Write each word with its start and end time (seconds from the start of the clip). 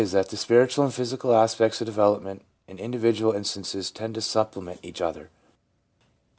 that 0.13 0.29
the 0.29 0.35
spiritual 0.35 0.83
and 0.83 0.91
physical 0.95 1.31
aspects 1.35 1.79
of 1.79 1.85
development 1.85 2.41
in 2.67 2.79
individual 2.79 3.33
instances 3.33 3.91
tend 3.91 4.15
to 4.15 4.21
supplement 4.21 4.79
each 4.81 4.99
other. 4.99 5.29